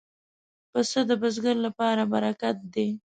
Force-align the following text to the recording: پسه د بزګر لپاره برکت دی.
پسه 0.71 0.99
د 1.09 1.11
بزګر 1.21 1.57
لپاره 1.65 2.03
برکت 2.13 2.57
دی. 2.73 2.87